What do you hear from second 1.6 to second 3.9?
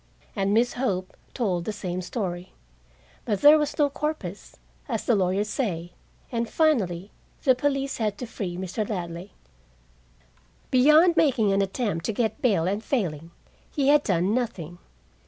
the same story. But there was no